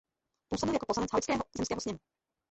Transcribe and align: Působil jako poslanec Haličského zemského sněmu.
Působil 0.49 0.75
jako 0.75 0.85
poslanec 0.85 1.11
Haličského 1.11 1.39
zemského 1.57 1.81
sněmu. 1.81 1.99